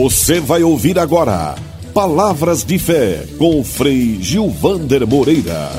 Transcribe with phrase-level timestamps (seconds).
[0.00, 1.56] Você vai ouvir agora
[1.92, 5.70] Palavras de Fé com Frei Gilvander Moreira.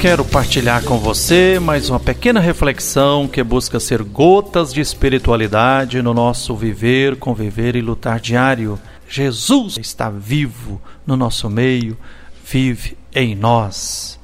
[0.00, 6.12] Quero partilhar com você mais uma pequena reflexão que busca ser gotas de espiritualidade no
[6.12, 8.76] nosso viver, conviver e lutar diário.
[9.08, 11.96] Jesus está vivo no nosso meio,
[12.44, 14.18] vive em nós.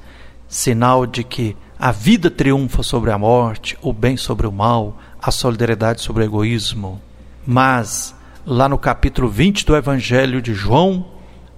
[0.49, 5.31] Sinal de que a vida triunfa sobre a morte, o bem sobre o mal, a
[5.31, 7.01] solidariedade sobre o egoísmo.
[7.45, 11.05] Mas, lá no capítulo 20 do Evangelho de João,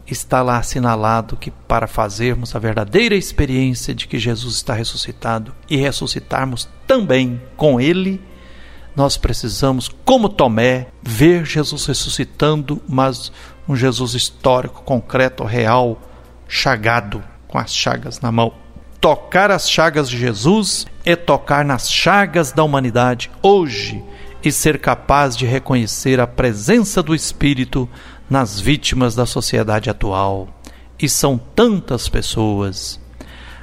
[0.08, 5.78] está lá assinalado que para fazermos a verdadeira experiência de que Jesus está ressuscitado e
[5.78, 8.20] ressuscitarmos também com Ele,
[8.96, 13.32] nós precisamos, como Tomé, ver Jesus ressuscitando, mas
[13.68, 16.02] um Jesus histórico, concreto, real,
[16.48, 18.52] chagado, com as chagas na mão.
[19.02, 24.04] Tocar as chagas de Jesus é tocar nas chagas da humanidade hoje
[24.44, 27.88] e ser capaz de reconhecer a presença do Espírito
[28.30, 30.50] nas vítimas da sociedade atual.
[31.02, 33.00] E são tantas pessoas.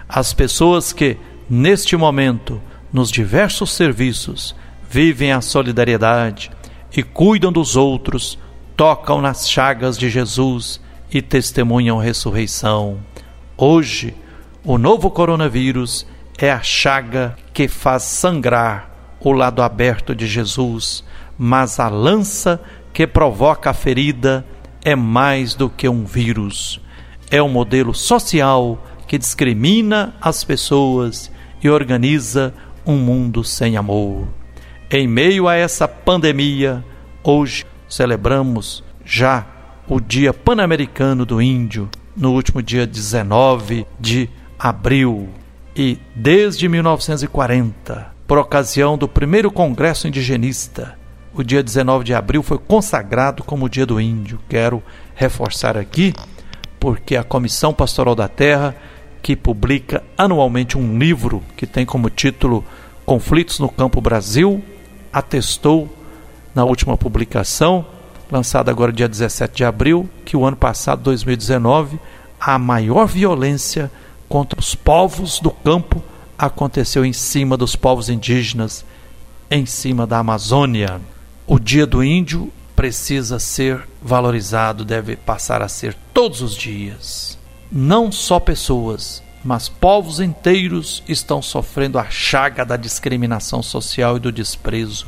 [0.09, 1.19] As pessoas que,
[1.51, 4.57] neste momento, nos diversos serviços,
[4.89, 6.51] vivem a solidariedade
[6.97, 8.39] e cuidam dos outros,
[8.75, 10.81] tocam nas chagas de Jesus
[11.13, 12.99] e testemunham ressurreição.
[13.55, 14.15] Hoje,
[14.67, 16.05] o novo coronavírus
[16.37, 21.05] é a chaga que faz sangrar o lado aberto de Jesus,
[21.39, 22.61] mas a lança
[22.93, 24.45] que provoca a ferida
[24.85, 26.81] é mais do que um vírus.
[27.31, 31.31] É um modelo social que discrimina as pessoas
[31.63, 32.53] e organiza
[32.85, 34.27] um mundo sem amor.
[34.91, 36.85] Em meio a essa pandemia,
[37.23, 39.47] hoje celebramos já
[39.89, 44.29] o Dia Pan-Americano do Índio, no último dia 19 de
[44.59, 45.29] abril
[45.75, 50.97] e desde 1940, por ocasião do primeiro Congresso Indigenista,
[51.35, 54.41] o dia 19 de abril foi consagrado como o Dia do Índio.
[54.49, 54.83] Quero
[55.15, 56.15] reforçar aqui,
[56.81, 58.75] porque a Comissão Pastoral da Terra,
[59.23, 62.65] que publica anualmente um livro que tem como título
[63.05, 64.65] Conflitos no Campo Brasil,
[65.13, 65.95] atestou
[66.55, 67.85] na última publicação,
[68.31, 72.01] lançada agora dia 17 de abril, que o ano passado, 2019,
[72.41, 73.91] a maior violência
[74.29, 76.03] contra os povos do campo
[76.39, 78.85] aconteceu em cima dos povos indígenas,
[79.51, 81.01] em cima da Amazônia.
[81.47, 87.39] O Dia do Índio precisa ser valorizado, deve passar a ser todos os dias.
[87.73, 94.33] Não só pessoas, mas povos inteiros estão sofrendo a chaga da discriminação social e do
[94.33, 95.07] desprezo.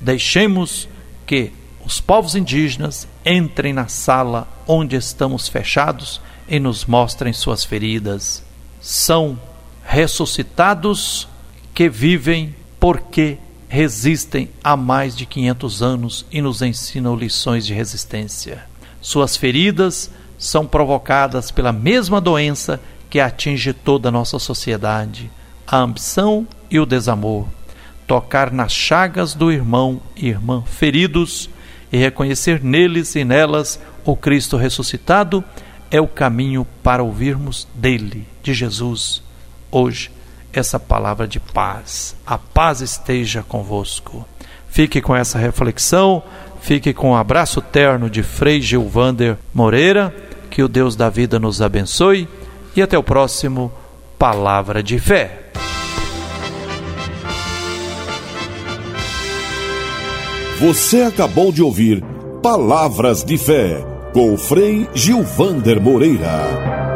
[0.00, 0.88] Deixemos
[1.26, 1.52] que
[1.84, 8.42] os povos indígenas entrem na sala onde estamos fechados e nos mostrem suas feridas.
[8.80, 9.38] São
[9.84, 11.28] ressuscitados
[11.74, 18.64] que vivem porque resistem há mais de 500 anos e nos ensinam lições de resistência.
[19.00, 22.80] Suas feridas são provocadas pela mesma doença
[23.10, 25.30] que atinge toda a nossa sociedade,
[25.66, 27.46] a ambição e o desamor.
[28.06, 31.48] Tocar nas chagas do irmão e irmã feridos
[31.94, 35.44] e reconhecer neles e nelas o Cristo ressuscitado
[35.92, 39.22] é o caminho para ouvirmos dele, de Jesus,
[39.70, 40.10] hoje,
[40.52, 42.16] essa palavra de paz.
[42.26, 44.26] A paz esteja convosco.
[44.68, 46.20] Fique com essa reflexão,
[46.60, 50.12] fique com o um abraço terno de Frei Gilvander Moreira,
[50.50, 52.28] que o Deus da vida nos abençoe
[52.74, 53.72] e até o próximo
[54.18, 55.43] Palavra de Fé.
[60.60, 62.00] Você acabou de ouvir
[62.40, 66.93] Palavras de Fé com o Frei Gilvander Moreira.